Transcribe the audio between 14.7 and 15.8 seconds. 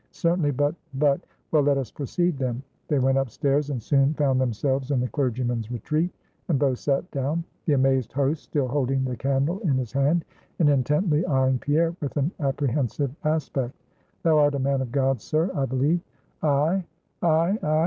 of God, sir, I